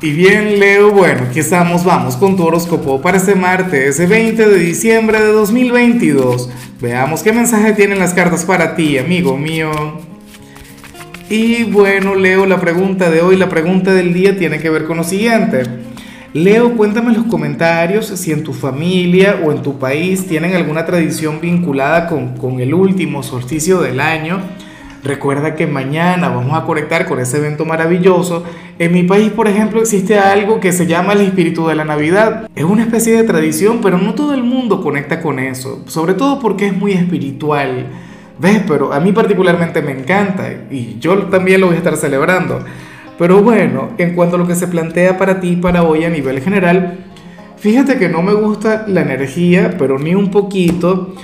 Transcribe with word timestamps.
Y 0.00 0.12
bien, 0.12 0.60
Leo, 0.60 0.92
bueno, 0.92 1.22
aquí 1.28 1.40
estamos, 1.40 1.84
vamos 1.84 2.16
con 2.16 2.36
tu 2.36 2.44
horóscopo 2.44 3.02
para 3.02 3.16
este 3.16 3.34
martes, 3.34 3.96
ese 3.96 4.06
20 4.06 4.48
de 4.48 4.56
diciembre 4.56 5.20
de 5.20 5.32
2022. 5.32 6.48
Veamos 6.80 7.24
qué 7.24 7.32
mensaje 7.32 7.72
tienen 7.72 7.98
las 7.98 8.14
cartas 8.14 8.44
para 8.44 8.76
ti, 8.76 8.96
amigo 8.96 9.36
mío. 9.36 9.72
Y 11.28 11.64
bueno, 11.64 12.14
Leo, 12.14 12.46
la 12.46 12.60
pregunta 12.60 13.10
de 13.10 13.22
hoy, 13.22 13.36
la 13.36 13.48
pregunta 13.48 13.92
del 13.92 14.14
día 14.14 14.38
tiene 14.38 14.60
que 14.60 14.70
ver 14.70 14.84
con 14.84 14.98
lo 14.98 15.04
siguiente. 15.04 15.64
Leo, 16.32 16.76
cuéntame 16.76 17.08
en 17.08 17.16
los 17.16 17.26
comentarios 17.26 18.06
si 18.06 18.30
en 18.30 18.44
tu 18.44 18.52
familia 18.52 19.40
o 19.44 19.50
en 19.50 19.62
tu 19.62 19.80
país 19.80 20.28
tienen 20.28 20.54
alguna 20.54 20.86
tradición 20.86 21.40
vinculada 21.40 22.06
con, 22.06 22.36
con 22.36 22.60
el 22.60 22.72
último 22.72 23.24
solsticio 23.24 23.80
del 23.80 23.98
año 23.98 24.42
Recuerda 25.08 25.54
que 25.54 25.66
mañana 25.66 26.28
vamos 26.28 26.54
a 26.54 26.66
conectar 26.66 27.06
con 27.06 27.18
ese 27.18 27.38
evento 27.38 27.64
maravilloso. 27.64 28.44
En 28.78 28.92
mi 28.92 29.04
país, 29.04 29.30
por 29.30 29.48
ejemplo, 29.48 29.80
existe 29.80 30.18
algo 30.18 30.60
que 30.60 30.70
se 30.70 30.86
llama 30.86 31.14
el 31.14 31.22
espíritu 31.22 31.66
de 31.66 31.74
la 31.74 31.86
Navidad. 31.86 32.46
Es 32.54 32.64
una 32.64 32.82
especie 32.82 33.16
de 33.16 33.24
tradición, 33.24 33.80
pero 33.80 33.96
no 33.96 34.14
todo 34.14 34.34
el 34.34 34.44
mundo 34.44 34.82
conecta 34.82 35.22
con 35.22 35.38
eso, 35.38 35.82
sobre 35.86 36.12
todo 36.12 36.38
porque 36.40 36.66
es 36.66 36.76
muy 36.76 36.92
espiritual. 36.92 37.86
¿Ves? 38.38 38.60
Pero 38.68 38.92
a 38.92 39.00
mí 39.00 39.12
particularmente 39.12 39.80
me 39.80 39.92
encanta 39.92 40.52
y 40.70 40.98
yo 40.98 41.16
también 41.28 41.62
lo 41.62 41.68
voy 41.68 41.76
a 41.76 41.78
estar 41.78 41.96
celebrando. 41.96 42.62
Pero 43.16 43.42
bueno, 43.42 43.92
en 43.96 44.14
cuanto 44.14 44.36
a 44.36 44.38
lo 44.38 44.46
que 44.46 44.56
se 44.56 44.68
plantea 44.68 45.16
para 45.16 45.40
ti 45.40 45.56
para 45.56 45.84
hoy 45.84 46.04
a 46.04 46.10
nivel 46.10 46.42
general, 46.42 46.98
fíjate 47.56 47.96
que 47.96 48.10
no 48.10 48.20
me 48.20 48.34
gusta 48.34 48.84
la 48.86 49.00
energía, 49.00 49.74
pero 49.78 49.98
ni 49.98 50.14
un 50.14 50.30
poquito. 50.30 51.14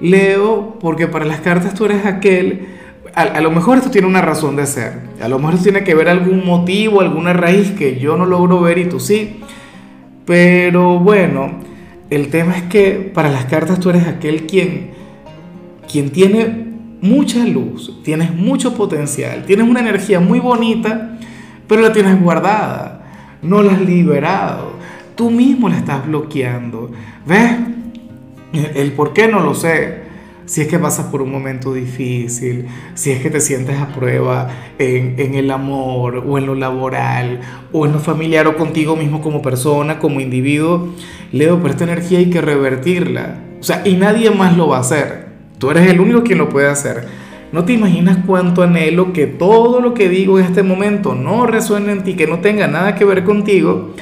Leo, 0.00 0.78
porque 0.80 1.08
para 1.08 1.26
las 1.26 1.40
cartas 1.40 1.74
tú 1.74 1.84
eres 1.84 2.06
aquel 2.06 2.68
a, 3.14 3.40
lo 3.40 3.50
mejor 3.50 3.78
esto 3.78 3.90
tiene 3.90 4.08
una 4.08 4.20
razón 4.20 4.56
de 4.56 4.66
ser, 4.66 5.00
a 5.22 5.28
lo 5.28 5.38
mejor 5.38 5.58
tiene 5.58 5.84
que 5.84 5.94
ver 5.94 6.08
algún 6.08 6.44
motivo, 6.44 7.00
alguna 7.00 7.32
raíz 7.32 7.70
que 7.72 7.98
yo 7.98 8.16
no 8.16 8.26
logro 8.26 8.60
ver 8.60 8.78
y 8.78 8.86
tú 8.86 8.98
sí, 8.98 9.40
pero 10.26 10.98
bueno, 10.98 11.52
el 12.10 12.28
tema 12.28 12.56
es 12.56 12.62
que 12.64 13.12
para 13.14 13.30
las 13.30 13.44
cartas 13.44 13.78
tú 13.78 13.90
eres 13.90 14.06
aquel 14.06 14.46
quien, 14.46 14.90
quien 15.90 16.10
tiene 16.10 16.64
mucha 17.00 17.44
luz, 17.44 18.02
tienes 18.02 18.34
mucho 18.34 18.74
potencial, 18.74 19.44
tienes 19.44 19.68
una 19.68 19.80
energía 19.80 20.18
muy 20.18 20.40
bonita, 20.40 21.18
pero 21.68 21.82
la 21.82 21.92
tienes 21.92 22.20
guardada, 22.20 23.04
no 23.42 23.62
la 23.62 23.72
has 23.72 23.80
liberado, 23.80 24.72
tú 25.14 25.30
mismo 25.30 25.68
la 25.68 25.76
estás 25.76 26.04
bloqueando, 26.06 26.90
¿ves? 27.26 27.52
El 28.74 28.92
por 28.92 29.12
qué 29.12 29.28
no 29.28 29.40
lo 29.40 29.54
sé 29.54 30.03
si 30.46 30.60
es 30.60 30.68
que 30.68 30.78
pasas 30.78 31.06
por 31.06 31.22
un 31.22 31.30
momento 31.30 31.72
difícil, 31.72 32.66
si 32.94 33.10
es 33.10 33.22
que 33.22 33.30
te 33.30 33.40
sientes 33.40 33.78
a 33.78 33.88
prueba 33.88 34.48
en, 34.78 35.34
el 35.34 35.50
amor 35.50 36.24
o 36.26 36.38
en 36.38 36.46
lo 36.46 36.54
laboral 36.54 37.40
o 37.72 37.86
en 37.86 37.92
lo 37.92 37.98
familiar 37.98 38.46
o 38.46 38.56
contigo 38.56 38.96
mismo 38.96 39.20
como 39.20 39.40
persona, 39.40 39.98
como 39.98 40.20
individuo, 40.20 40.90
Leo, 41.32 41.58
pero 41.58 41.70
esta 41.70 41.84
energía 41.84 42.18
hay 42.18 42.30
que 42.30 42.40
revertirla. 42.40 43.40
O 43.58 43.62
sea, 43.62 43.82
y 43.84 43.94
nadie 43.94 44.30
más 44.30 44.56
lo 44.56 44.68
va 44.68 44.78
a 44.78 44.80
hacer. 44.80 45.28
Tú 45.58 45.70
eres 45.70 45.88
el 45.88 46.00
único 46.00 46.22
quien 46.22 46.38
lo 46.38 46.48
puede 46.48 46.68
hacer. 46.68 47.08
No 47.52 47.64
te 47.64 47.72
imaginas 47.72 48.18
cuánto 48.26 48.62
anhelo 48.62 49.12
que 49.12 49.26
todo 49.26 49.80
lo 49.80 49.94
que 49.94 50.08
digo 50.08 50.38
en 50.38 50.44
este 50.44 50.62
momento 50.62 51.14
no 51.14 51.46
resuene 51.46 51.92
en 51.92 52.02
ti, 52.02 52.14
que 52.14 52.26
no 52.26 52.40
tenga 52.40 52.66
nada 52.66 52.96
que 52.96 53.04
ver 53.04 53.24
contigo, 53.24 53.94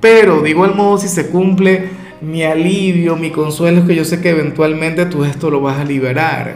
pero 0.00 0.42
digo 0.42 0.64
al 0.64 0.74
modo 0.74 0.98
si 0.98 1.08
se 1.08 1.28
cumple 1.28 1.88
mi 2.26 2.42
alivio, 2.42 3.14
mi 3.14 3.30
consuelo 3.30 3.80
es 3.80 3.86
que 3.86 3.94
yo 3.94 4.04
sé 4.04 4.20
que 4.20 4.30
eventualmente 4.30 5.06
tú 5.06 5.24
esto 5.24 5.48
lo 5.48 5.60
vas 5.60 5.78
a 5.78 5.84
liberar, 5.84 6.54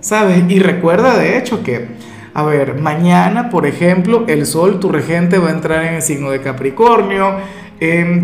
¿sabes? 0.00 0.42
Y 0.48 0.60
recuerda 0.60 1.18
de 1.18 1.36
hecho 1.36 1.62
que, 1.62 1.88
a 2.32 2.42
ver, 2.42 2.80
mañana, 2.80 3.50
por 3.50 3.66
ejemplo, 3.66 4.24
el 4.28 4.46
Sol, 4.46 4.80
tu 4.80 4.88
regente, 4.88 5.36
va 5.36 5.48
a 5.48 5.52
entrar 5.52 5.84
en 5.84 5.96
el 5.96 6.02
signo 6.02 6.30
de 6.30 6.40
Capricornio, 6.40 7.34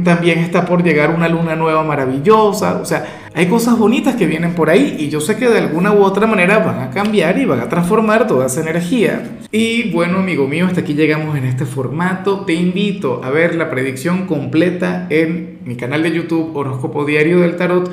también 0.04 0.40
está 0.40 0.66
por 0.66 0.82
llegar 0.82 1.10
una 1.10 1.28
luna 1.28 1.56
nueva 1.56 1.82
maravillosa, 1.82 2.78
o 2.80 2.84
sea, 2.84 3.30
hay 3.32 3.46
cosas 3.46 3.78
bonitas 3.78 4.14
que 4.14 4.26
vienen 4.26 4.54
por 4.54 4.68
ahí 4.68 4.96
y 4.98 5.08
yo 5.08 5.20
sé 5.20 5.36
que 5.36 5.48
de 5.48 5.58
alguna 5.58 5.92
u 5.92 6.02
otra 6.02 6.26
manera 6.26 6.58
van 6.58 6.80
a 6.80 6.90
cambiar 6.90 7.38
y 7.38 7.46
van 7.46 7.60
a 7.60 7.68
transformar 7.68 8.26
toda 8.26 8.46
esa 8.46 8.60
energía. 8.60 9.38
Y 9.50 9.90
bueno, 9.92 10.18
amigo 10.18 10.46
mío, 10.46 10.66
hasta 10.66 10.80
aquí 10.80 10.92
llegamos 10.92 11.38
en 11.38 11.44
este 11.44 11.64
formato. 11.64 12.44
Te 12.44 12.52
invito 12.52 13.22
a 13.24 13.30
ver 13.30 13.54
la 13.54 13.70
predicción 13.70 14.26
completa 14.26 15.06
en 15.08 15.60
mi 15.64 15.76
canal 15.76 16.02
de 16.02 16.12
YouTube 16.12 16.54
Horóscopo 16.54 17.06
Diario 17.06 17.40
del 17.40 17.56
Tarot 17.56 17.90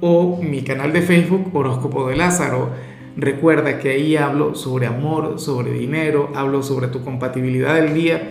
o 0.00 0.40
mi 0.42 0.62
canal 0.62 0.94
de 0.94 1.02
Facebook 1.02 1.50
Horóscopo 1.54 2.08
de 2.08 2.16
Lázaro. 2.16 2.70
Recuerda 3.16 3.78
que 3.78 3.90
ahí 3.90 4.16
hablo 4.16 4.54
sobre 4.54 4.86
amor, 4.86 5.38
sobre 5.38 5.72
dinero, 5.72 6.32
hablo 6.34 6.62
sobre 6.62 6.88
tu 6.88 7.04
compatibilidad 7.04 7.74
del 7.74 7.92
día 7.92 8.30